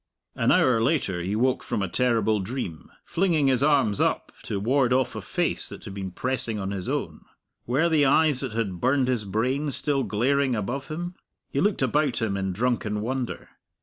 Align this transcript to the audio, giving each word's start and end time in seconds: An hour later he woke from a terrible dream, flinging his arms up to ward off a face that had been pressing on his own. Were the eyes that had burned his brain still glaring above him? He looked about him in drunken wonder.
An 0.35 0.51
hour 0.51 0.81
later 0.81 1.21
he 1.21 1.35
woke 1.35 1.61
from 1.61 1.83
a 1.83 1.87
terrible 1.87 2.39
dream, 2.39 2.91
flinging 3.05 3.45
his 3.45 3.61
arms 3.61 4.01
up 4.01 4.31
to 4.45 4.59
ward 4.59 4.91
off 4.91 5.15
a 5.15 5.21
face 5.21 5.69
that 5.69 5.83
had 5.83 5.93
been 5.93 6.09
pressing 6.09 6.57
on 6.57 6.71
his 6.71 6.89
own. 6.89 7.21
Were 7.67 7.87
the 7.87 8.07
eyes 8.07 8.39
that 8.39 8.53
had 8.53 8.81
burned 8.81 9.07
his 9.07 9.25
brain 9.25 9.69
still 9.69 10.01
glaring 10.01 10.55
above 10.55 10.87
him? 10.87 11.13
He 11.51 11.61
looked 11.61 11.83
about 11.83 12.19
him 12.19 12.35
in 12.35 12.51
drunken 12.51 13.01
wonder. 13.01 13.49